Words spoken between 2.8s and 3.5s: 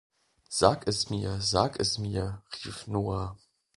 Noah.